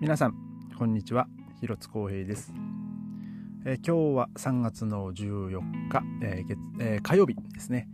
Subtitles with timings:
[0.00, 0.34] 皆さん
[0.78, 1.26] こんにちは。
[1.60, 2.52] 広津光平です、
[3.64, 7.88] えー、今日は3月の14日、えーえー、火曜日ですね、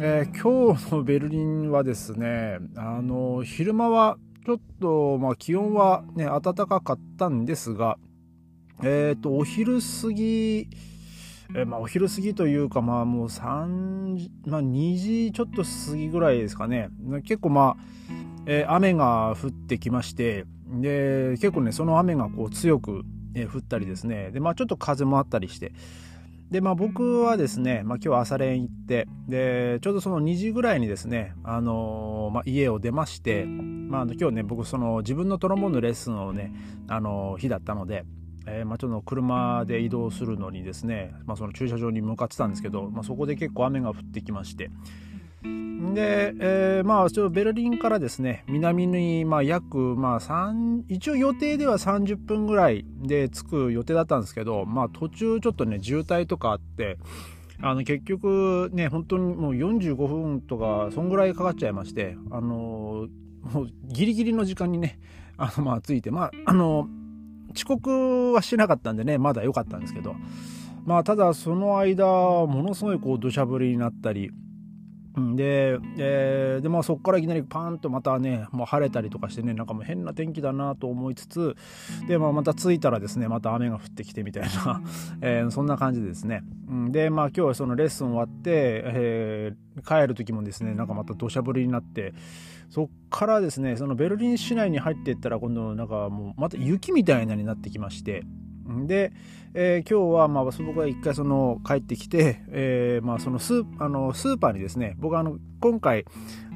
[0.00, 7.98] え今日のベルリンはですねあの昼間はちょっと、まあ、気温はね暖かかったんですが
[8.82, 10.68] えっ、とお昼過ぎ
[11.54, 16.90] えまあ、お昼過ぎというか、まあ、もう3時、まあ、2時ちょっと過ぎぐらいですかね。
[17.24, 17.76] 結構まあ、
[18.46, 23.02] えー、雨が降ってきまして、で、結構ね、その雨がこう強く、
[23.34, 25.72] え、降ったりですね、で、まあちょっと風もあったりして、
[26.50, 36.52] で、まあ僕はですね、まあ今日朝練行って、で、ちょうどその2時ぐらいにですね、あのー、まあ家を出まして、まあ今日ね、僕その自分のトロンボーンのレッスンをね、
[36.88, 38.04] あのー、日だったので、
[38.46, 44.70] えー、まあ、ちょっと車で移動するのにですね、まあ、その駐車場に向かってたんですけど、まあ、そこで結構雨が降ってきまして、
[45.42, 56.98] で、えー、まあ、ちょベルリンからですね、南に、まあ、約、まあ、3、一応予定では30分ぐらいで着く予定だったんですけど、まあ、途中ちょっとね、渋滞とかあって、
[57.62, 63.08] あの、結局ね、本当にもう45分とか、そんぐらいかかっちゃいまして、あの
[63.42, 64.98] もうギリギリの時間にね、
[65.36, 66.88] あの、まあ、着いて、まあ、あの
[67.54, 70.14] 遅刻はしなかったんでね、まだ良かったんですけど、
[70.84, 72.06] まあ、ただその間、
[72.46, 74.30] ものすごいこう、土砂降りになったり、
[75.36, 81.56] で、えー、でまあそこからいきなりパーンとまたねもう晴れたりとかしてねなんかもう変な天気だなと思いつつ
[82.08, 84.82] で、まあ、また着いたらですねまた雨が降ってきてみたいな、
[85.20, 92.14] えー、そんな感じでですね、うん、でまあ今日はそのレッスン終わって、えー、帰る時もですねなんかまた土砂降りになって
[92.70, 98.24] そっからですねそのベルリン市内に入っていったら今度なんかもうまた雪みたいなになってきまして
[98.86, 99.12] で、
[99.54, 106.04] えー、今日は、まあ、僕は一回その帰ってきて、えー、まあ、そのスーあのスーパーにですね僕はあの今回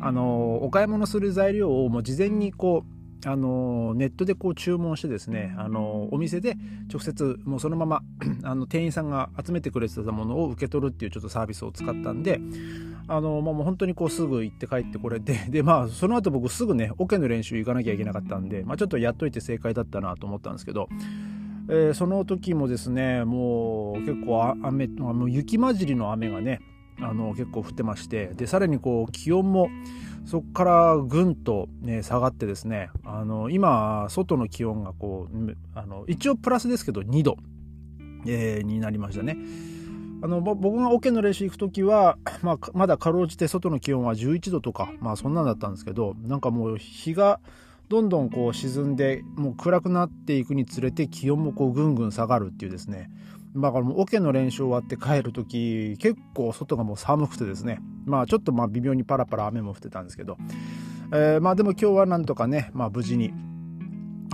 [0.00, 2.94] あのお買い物する材料をもう事前にこう
[3.26, 6.56] あのネットでこう注文してですねあのお店で
[6.92, 8.02] 直接もうそのまま
[8.42, 12.40] あの店員さんが集めてくれてたものを受け取るっていうちょっとサービスを使ったんで
[13.08, 20.88] あの、まあ、もう本当にこうすぐ行って帰ってこれてでまあその後僕すぐねオケの練習行かなきゃいけなかったんで、まあ、ちょっとやっといて正解だったなと思ったんですけど
[21.68, 26.60] えー、その時もですねもう結構雨もう雪混じりの雨がね
[27.00, 29.68] あの結構降ってましてでさらにこう気温も
[30.26, 37.36] そこからぐんと、ね、下がってですねあの今外の気温がこうあの一応プラスですけど2度、
[38.26, 39.36] えー、になりましたね。
[40.22, 47.40] あの僕がオケの練習行く時は、まあ、まだかろうじて外の気温は11度とか、まあ、そんなんだったんですけどなんかもう日が
[47.94, 53.08] どんどんこう沈んでもう暗くなっていくにつれて気温もこうぐんぐん下がるっていうですね。
[53.54, 57.78] だからもうオケの練習終わって帰る時結構外がもう寒くてですね。
[58.04, 60.38] まあちょっとまあ微妙にパラパラ雨も降ってたんですけど、
[61.12, 63.32] えー、まあでも今日はなんとかね、まあ、無事に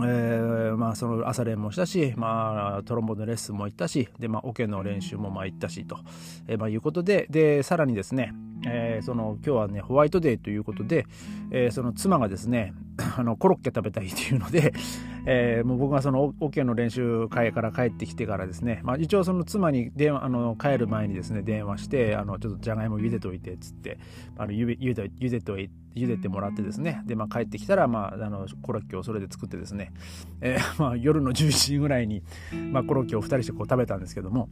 [0.03, 5.99] えー、まあその朝練もしたし、まあ、トロンボのレッスンも行ったしで、まあ、オケの練習もまあ行ったしと、
[6.49, 8.33] えー、まあ、いうことででさらにですね、
[8.67, 11.07] えー、その今日はねホワイトデーということで、
[11.51, 12.73] えー、その妻がですね
[13.17, 14.73] あのコロッケ食べたいというので、
[15.27, 23.99] えー、もう僕がそのオケの練習会から帰ってきてからですね、まあ、一応その妻に電話あの帰る前にですね電話してあのちょっとじゃがいも茹でといてっつって
[24.37, 27.03] あのゆで茹でとい茹でてもらってですね。
[27.07, 29.93] で、まあ、帰ってきたら、まあ、あのコロッケをそれで作ってですね、
[30.41, 32.23] えーまあ、夜の11時ぐらいに、
[32.73, 34.49] まあ、コロッケを2人してこう食べたんですけども。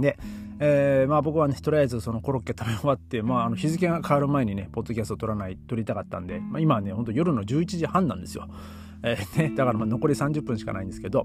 [0.00, 0.18] で、
[0.60, 8.48] えー、まあ僕はね、とりあえずそのコロッケ食べ終わって、まああの日付が変わる前にね、ポッドキャストを撮らない、撮りたかったんで、まあ今はね、ほんと夜の11時半なんですよ。
[9.02, 11.22] えー、ね、だからまあ残り30分しかないんですけど、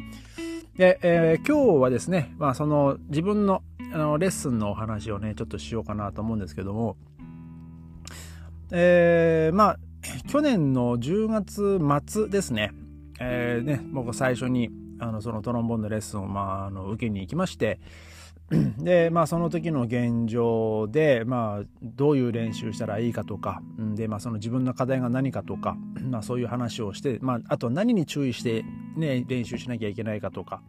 [0.77, 3.63] で、えー、今日はですね、まあその自分の
[3.93, 6.97] あのレッスンのお話をね、ちょっとしようかなと思うんですけども、
[8.71, 9.79] えー、まあ
[10.27, 12.71] 去年の10月末ですね、
[13.19, 14.69] えー、ね、僕最初に
[14.99, 17.79] あのそのトロンボーンのレッスンを、まあ、あの受けに行きまして、
[18.77, 23.61] で、まあ、その時の現状で、まあ、どういう練習したらいいかとか、
[23.95, 28.63] で、まあ、その自分の課題が何かとか、まあ、そういう話をして、まあ、あと何に注意して、
[28.95, 30.61] ね、練習しなきゃいけないかとか、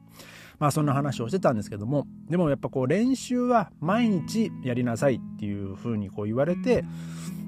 [0.58, 6.84] まあ、そんな話をしてたんですけども、でもやっぱこう、練習は毎日やりなさいっていうふうにこう言われて、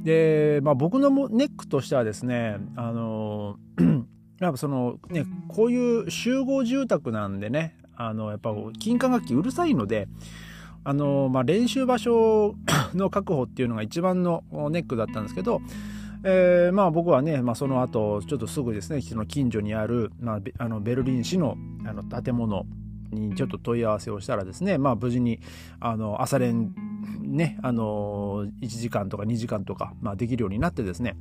[0.03, 3.56] で、まあ、僕のネックとしてはですね、あの、
[4.41, 10.09] やっぱそのね、こういう集合住宅なんでね、あの、やっぱ金管楽器うるさいので、
[10.85, 12.55] あの、まあ、練習場所
[12.95, 15.61] の確保っていうのが一番のネックだったんですけど、
[16.23, 21.57] えー、まあ僕はね、まあ、その後ちょっとすぐですねその近所にある、まあ、あのベルリン市の
[21.87, 22.67] あの建物
[23.13, 25.39] にちょっと問い合わせをしたらですね、まあ、無事に
[25.79, 26.75] あの朝練
[27.23, 31.17] ねあの1時間とか2時間とか、まあ、できるようになってですね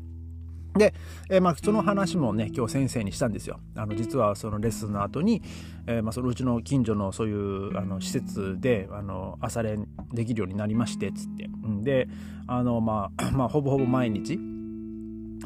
[0.75, 0.94] で、
[1.30, 3.60] えー、まあその話もね今日先生にしたんですよ。
[3.75, 5.42] あの実はそのレッスンの後に、
[5.88, 11.50] えー、まあそのうちの近所のそういうあの施設であの朝練できるようになりましてっつって、
[11.83, 12.07] で
[12.48, 14.39] あのまあ まあほぼほぼ毎日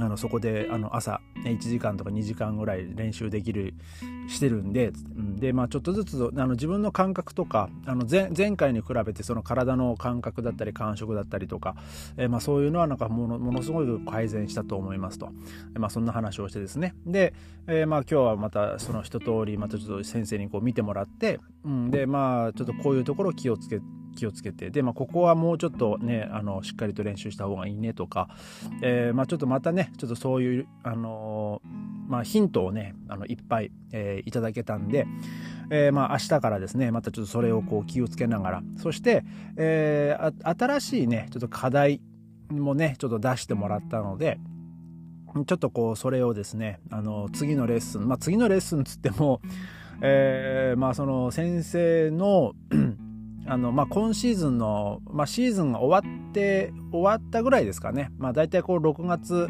[0.02, 3.74] あのそこであの朝1時間とか2時間ぐらい練習できる
[4.28, 4.92] してるんで
[5.36, 11.76] で、まあ、ちょっとずつあの自分の感覚とかあの前前回に比べてその体の感覚だったり感触だったりとか、
[12.18, 15.32] えー、まあ、そういうのはなんかものものすごい改善したと思いますと、
[15.74, 16.96] まあ、そんな話をしてですね。
[17.06, 17.34] で、
[17.68, 23.86] えー、まあ今日はまたその一通りまたちょっと先生にこう見てもらって、うん、でまあちょっとこういうところ気をつけて
[24.20, 24.70] 気をつけて。
[24.70, 28.30] で、まあ、ここはもうちょっとねあのしっかりと練習した方がいいねとか、
[28.82, 31.62] えー、まあ、ちょっとまたねちょっとそういう、あの
[32.08, 35.08] まあ、ヒントをねあのいっぱい、えー、いただけたんで、
[35.72, 38.64] え、まあ、明日からですねまたちょっとそれをこう気をつけながら。
[38.78, 39.24] そして、
[39.56, 42.02] え新しいねちょっと課題
[42.50, 44.38] もねちょっと出してもらったので。
[45.46, 48.08] ちょっとこうそれをですねあの次のレッスン。
[48.08, 49.42] まあ次のレッスンつっても
[50.02, 52.54] えー、まあその先生の
[53.50, 58.12] あの、まあ、今シーズンの、まあ、シーズンが終わって、終わったぐらいですかね。
[58.18, 59.50] まあ、大体こう、6月、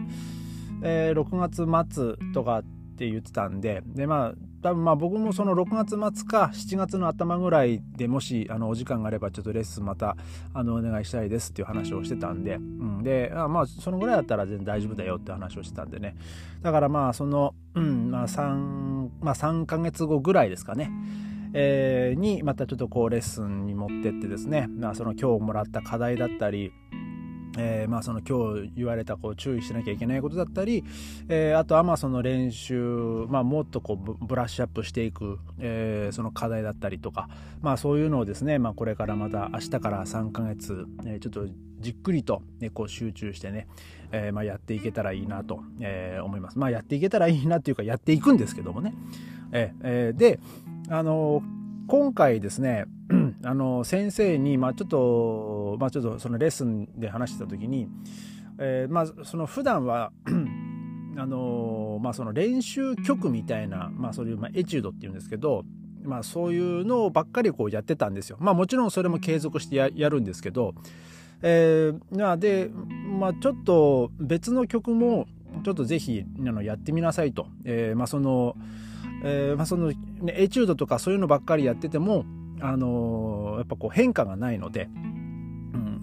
[0.82, 1.38] えー、6
[1.68, 2.64] 月末とかっ
[2.98, 10.18] て言ってたんで、で、まあ、多分まあ僕もその6月末か7月の頭ぐらいでもしあのお時間があればちょっとレッスンまた
[10.54, 16.16] あのお願いしたいですっていう話をしてたんで、うん、でまあそのぐらいだったら全然大丈夫だよって話をしてたんでね。
[16.62, 20.92] だからまあその、うんまあ3、まあ、3ヶ月後ぐらいですかね。
[21.54, 26.72] えー、にまたちょっとこうレッスンに持ってってですね、まあ、その今日もらった課題だったり
[27.58, 30.84] えー、まあその今日言われたこう注意しなきゃいけないことだったり、
[31.28, 37.28] えー、あとはまあその練習、まあ、もっとこうブラッシュアップしていく、えー、その課題だったりとか、
[37.62, 41.48] まあ、そういうのをですね、まあ、これからまた明日から3ヶ月、えー、ちょっと
[41.80, 43.68] じっくりと、ね、こう集中してね、
[44.12, 46.60] えーまあ、やっていけたらいいなと、えー、思います。
[46.60, 48.94] まあやっていけたらいいなっていうかやっていくんですけどもね。
[49.52, 50.40] えー、で
[50.92, 51.44] あの
[51.88, 52.86] 今回ですね
[53.46, 57.88] あの先生に、まあ、ちょっと、まあ、ちょっとそのレッスンで話してた時に、
[58.58, 60.12] えー、まあその普段は
[61.18, 65.64] あのまあその練習曲みたいな、まあ、そういう、まあ、エチュードっていうんですけど、
[66.04, 68.38] まあ、そういうのばっかりこうやってたんですよ。
[68.40, 70.74] まあもちろんそれも継続してやるんですけど、
[71.42, 72.70] えー、で、
[73.20, 75.28] まあ、ちょっと別の曲も
[75.64, 77.48] ちょっとぜひあのやってみなさいと。
[77.66, 78.56] えー、まあその
[79.24, 79.96] えー、まあ、その、ね、
[80.38, 82.26] エチュードとかそういうのばっかりやってても、
[82.62, 84.90] あのー、やっぱこう変化がないので、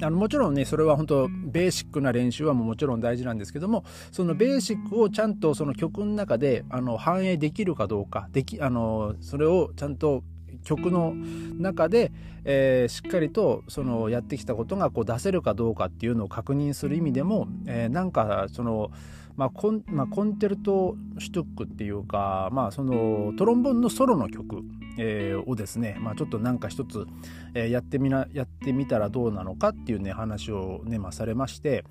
[0.02, 10.22] あのもちろんねそれは本当ベーシックな練習はももちろん大事なんですけどもそのベーシックをちゃんとその曲の中であの反映できるかどうかできあのそれをちゃんと
[10.64, 12.12] 曲の中で、
[12.44, 18.90] えー、しっかりとそのやってきたことがこう出せるかどうかっていうのを確認する意味でも、えー、なんかその
[19.36, 24.62] まあコンまあ、コンテルトシュトックっていうか、まあ、そのトロンボンのソロの曲、
[24.98, 27.06] えー、をですね、まあ、ちょっとなんか一つ、
[27.54, 31.84] えー、やってみなやってみたらどうなのかっていうね話をね、まあ、されまして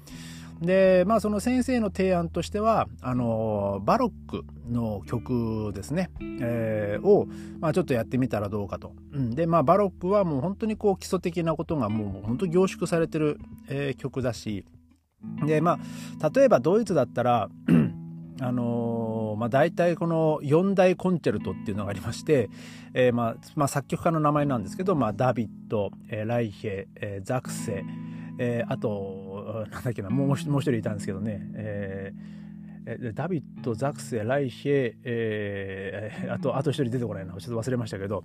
[0.62, 6.10] でまあその先生の提案としてはあのバロックの曲ですね、
[6.42, 7.28] えー、を、
[7.60, 8.94] まあ、ちょっとやってみたらどうかと。
[9.12, 14.66] うん、でまあバロックはもう本当にこう基礎的なことがもう本当凝縮されてる、えー、曲だし
[15.46, 15.80] でま
[16.20, 17.50] あ例えばドイツだったら
[18.42, 22.50] あのー、まあ、大体この四大コンチェルトっていうのがありまして、
[22.94, 27.86] えー、まあ、まあ、作曲家の名前なんですけど、まあ、ダビッド、えー、ライヘ、えー、ザクセ、
[28.38, 32.35] えー、あと、なんだっけな、もうもう一人いたんですけどね、えー
[33.14, 37.34] ダビッド、ザクセ、ライヒェ、えー、あと、あと一人出てこないな。
[37.34, 38.24] ちょっと忘れましたけど、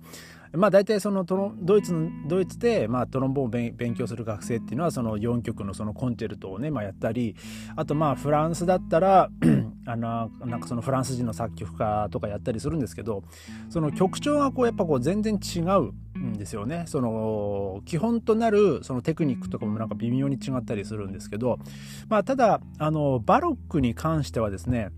[0.53, 7.35] まあ大体そのトロドイツのドイツで、まあ、トロンボーンを勉強する学生っていうのは、その4曲のそのコンチェルトをね、まあやったり、
[7.75, 9.29] あとまあフランスだったら、
[9.87, 13.23] あの、なんかそのフランス人の作曲家とかやったりするんですけど、
[13.69, 15.91] その曲調がこう、やっぱこう全然違う。
[16.21, 16.83] んですよね。
[16.87, 21.59] その、基本となるそのテクニックとかもなんか微妙に違ったりするんですけど、
[22.09, 24.91] まあただ、あの、バロックに関してはですね、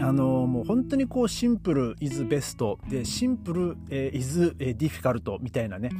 [0.00, 5.90] あのもう本当にこうシンプル is best でシンプル、えー、is difficult みたいなね、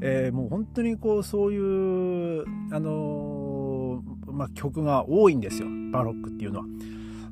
[0.00, 6.66] えー、もう本当にこうそういうあのー、まあ、曲が多いんですよバロックっていうのは。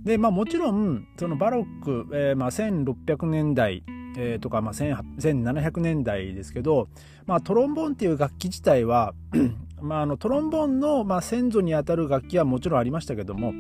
[0.05, 3.83] でまあもちろんそのバロック、えーまあ、1600年代
[4.17, 6.89] えー、とか、まあ、1700年代ですけど、
[7.27, 9.15] まあ、トロンボーンっていう楽器自体は
[9.81, 13.53] まあ、あのトロンボーンの、まあ、先祖にあたる楽器はもちろんありましたけども、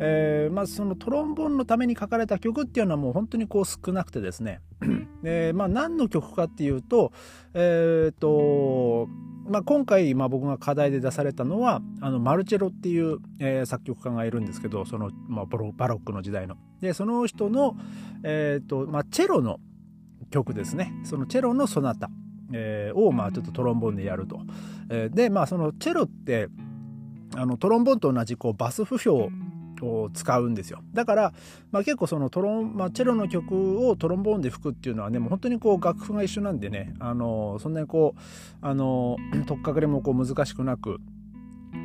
[0.00, 4.62] えーまあ、そのトロンボーンのために書かれた曲っていうのはもう本当にこう少なくてですね
[5.22, 7.12] で、まあ、何の曲かっていうと,、
[7.52, 9.06] えーと
[9.46, 16.56] まあ、今回、まあ、僕が課題で出されたのはあのマルチェロっていう、えー、作曲家がいるんですけどその、まあ、バロックの時代の。
[16.80, 17.76] でその人の、
[18.22, 19.60] えーとまあ、チェロの
[20.30, 20.92] 曲ですね。
[21.04, 22.10] そのチェロのソナタ、
[22.52, 24.40] えー、を、まあ、ちょっとトロンボーンでやると。
[24.88, 26.48] えー、でまあそのチェロって
[27.36, 29.30] あのトロンボーンと同じこうバス不評
[29.82, 30.80] を使うんですよ。
[30.92, 31.32] だから、
[31.70, 38.20] まあ、結構そのトロン、まあ、チェロの曲をトロンボーンで吹くっていうのはねもう本当にこう楽譜が一緒なんでねあのそんなにこう
[38.60, 40.98] あの取っかかりもこう難しくなく。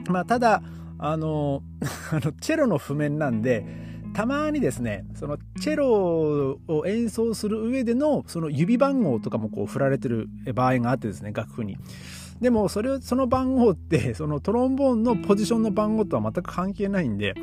[0.10, 0.62] まあただ
[0.98, 1.62] あの
[2.12, 3.66] あのチェロの譜面なんで
[4.16, 11.78] たまにですねそのチェロを演奏する上でのその指番号とかもこう振られてる場合があってですね楽譜に。
[12.40, 17.34] でもそれその番号ってそのトロンボーンのポジションの番号とは全く関係ないんで、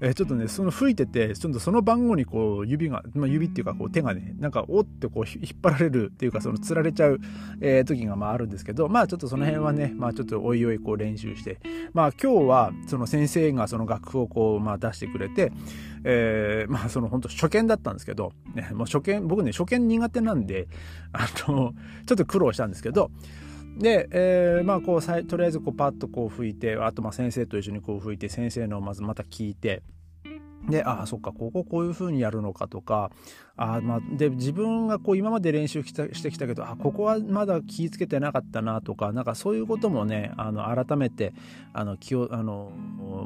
[0.00, 7.20] えー、ちょっとねその吹いててちょっとその番号にこう指が、まあ、指っていうかこう手がねなんかおってこう引っ張られるっていうかそのつられちゃう、
[7.60, 11.60] えー、時がまああるんですけどまあちょっとその辺はねまあちょっとおいおいこう練習して
[11.92, 15.52] まあ今日はその先生がその楽譜をこうまあ出してくれて
[16.04, 20.68] えー、まあその本当初見だったんですけど、ね、もう初見僕ね初見苦手なんで
[21.12, 21.74] あの
[22.06, 23.10] ちょっと苦労したんですけど
[23.78, 29.82] で、えー、まあこうとりあえずこうパッとこう吹いてあとまあ先生と一緒にこう吹いて先生のをまずまた聞いて
[30.68, 33.10] でああそっかこここういう風にやるのかとか
[33.56, 41.32] あまあで自分がこう今まで練習してきたけどあここはまだ気ぃつけてなかったなとかなんかそういうこともねあの改めて
[41.72, 42.72] あの気をあの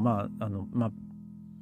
[0.01, 0.91] まああのまあ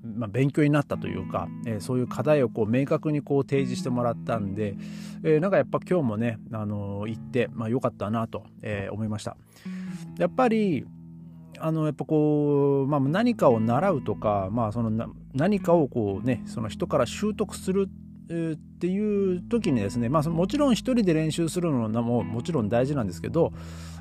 [0.03, 4.75] まあ、勉強になったというか、えー、そういう課題をこう明確にこう提示してもらったんで、
[5.23, 9.37] えー、なんかやっぱ今日もね、あのー、行って、まあ、よかったなと、えー、思いました。
[10.19, 10.87] やっぱり
[11.59, 17.89] あのやっぱこう、まあ、何かを習うとか、まあ、その何かをこうねその人から習得する
[18.31, 23.53] っていう時にですね、まあ、もちろん一人で練習するのももちろん大事なんですけど、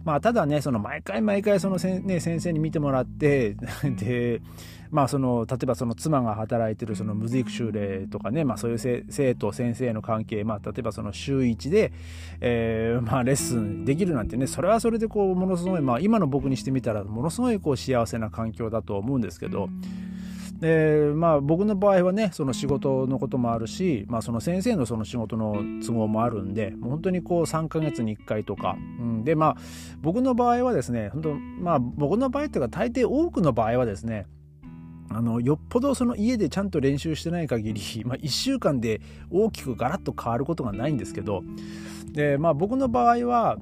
[0.06, 3.56] まあ、ただねその毎回毎回そのせ、ね、先生に見てもらって
[3.98, 4.42] で、
[4.92, 11.92] まあ、その例えばその妻が働いてるそのムズイク修例とかね、まあ、そういう生徒先生の関係、まあ、例えばその週1で、
[12.40, 19.70] えーまあ、レッスンできるなんてねそれはそれでこうものすごい、まあ、今の僕にしてみたらものすごいこう幸せな環境だと思うんですけど。
[20.60, 29.58] でまあ僕の場合はねその仕事のこともあるし、まあ、その先生のその仕事の都合もあるんでもう本当にこう3ヶ月に1回とか、うん、でまあ
[30.01, 34.28] 僕の場合はですね本当まあ僕の場合っていうか大抵多くの場合はですね
[35.12, 39.01] あのよっぽどその家でちゃんと練習してない限り、まあ、1週間で
[39.32, 41.42] 大きくガラッと変わることがないんですけど
[42.12, 43.58] で、まあ、僕の場合は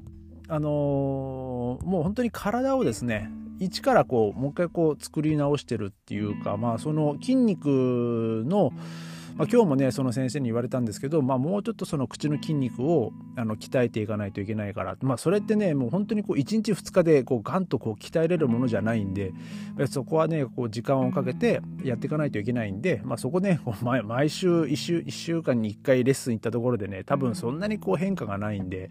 [0.48, 8.72] あのー、もう本当に体をですね一からこうもう一回こう作り直してるっていうかまあその筋肉の
[9.38, 19.32] まあ、今日もねその先生に言われたんですけど、まあ、もうちょっとその口の筋肉をあの鍛えていかないといけないから、まあ、それってねもう本当にこう1日2日でこうガンとこう鍛えれるものじゃないんで
[19.88, 28.90] そこはねこう時間をかけてやっていかないといけないんで、まあ、そこね毎週1週 ,1 週間に1回レッスン行ったところでね多分そんなにこう変化がないんで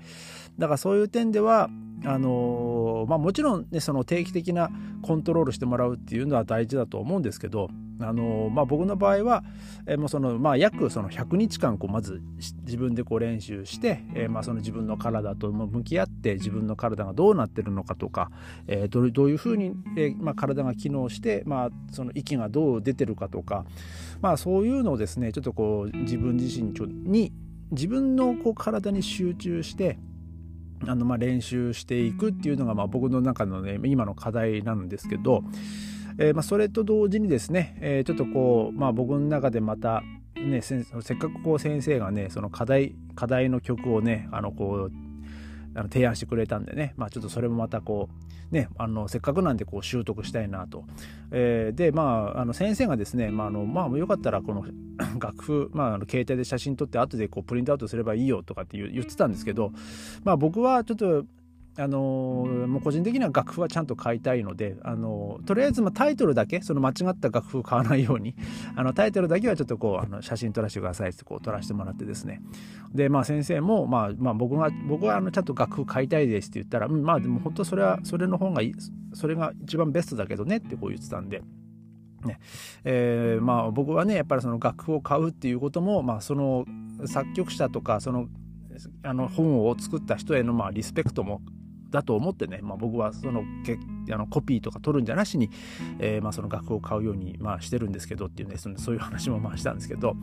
[0.58, 1.70] だからそういう点では
[2.06, 4.70] あのー、まあ、もちろんねその定期的な
[5.01, 9.44] コントロールしてもらうっていうのは大事だと思うんですけどあのまあ、僕の場合は、
[9.86, 12.22] えー、もうそのまあ、約その100日間こうまず
[12.63, 18.30] 自分でこう練習して、えー、まあ、その自分の体と向き合って自分の体がどうなってるのかとか、
[18.68, 23.66] えー、どどういうふうに、えまあ、体が機能して、まあ、その息がどう出てるかとか、
[24.22, 26.74] まあ、そういうのをですねちょっとこう自分自身
[27.10, 27.34] に
[27.72, 29.98] 自分のこう体に集中して
[30.86, 35.44] あのまあ練習していくっていうのがまあ僕の中のね今の課題なんですけど、
[36.18, 40.04] えー、まあ、それと同時にですね、えー、ちょっとこう、まあ、僕の中でまた、
[40.36, 44.92] ね、せっかくこう先生がねその課題課題の曲をねあのこう
[45.76, 48.10] あの提案してくれたんでね、まあ、ちょっとそれもまたこ
[48.52, 50.86] う、ね、あのせっかくなんでこう習得したいなと。
[51.32, 54.66] えー、で、まあ、あの先生がですね、まああのまあ、よかったらこの
[55.22, 59.72] 楽譜、まあ、あの携帯で写真撮って後でこうプリントアウトすればいいよとかって言ってたんですけど、
[60.24, 61.26] まあ、僕はちょっと
[61.80, 62.00] あの
[62.68, 68.36] もう個人的には楽譜はちゃんと買いたいので、あのとりあえずまタイトルだけその間違った楽譜を買わないように
[68.76, 72.42] あのタイトルだけはちょっとこうあの写真撮らせてくださいってこう撮らせてもらってですね
[72.94, 78.76] でまあ先生も、まあ、まあ僕が僕はあのちゃんと楽譜買いたいですって言ったら、うん、まあでも本当それはそれの方がいい
[79.14, 81.42] それが一番ベストだけどねってこう言ってたんで。
[82.26, 82.40] ね
[82.84, 86.66] えー、まあ僕はねやっぱりその楽譜を買うっていうことも、まあ、その
[87.06, 88.28] 作曲者とかその
[89.04, 91.42] あの本を作った人へのまあリスペクトも
[91.89, 93.77] だと思ってね、まあ、僕はそのけ
[94.13, 95.50] あのコピーとか取るんじゃなしに、
[96.00, 100.15] えー、まあその楽を買うようにまあしてるんですけどっていうねそそういう話もまあしたんですけど、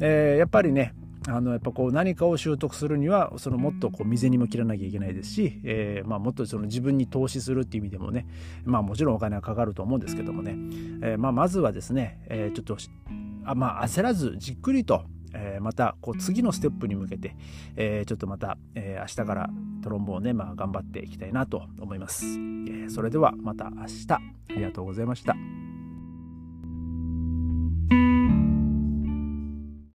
[0.00, 0.94] えー、やっぱりね
[1.26, 8.26] あのやっぱこう何かを習得するにはそのもっとこう未然にも切らなきゃいけないですし、えーまあ、もっとその自分に投資するっていう意味でもね、
[8.64, 10.52] まあ、もちろんお金はかかると思うんですけどもね、
[11.02, 12.76] えーまあ、まずはですね、えー、ちょっと
[13.44, 15.04] あ、まあ、焦らずじっくりと、
[15.34, 17.36] えー、またこう次のステップに向けて、
[17.76, 19.50] えー、ちょっとまた、えー、明日から
[19.82, 22.24] トロンボーンね、まあ、頑張っていきたいなと思います。
[22.24, 24.20] えー、それではまた明日あ
[24.54, 25.36] りがとうございました。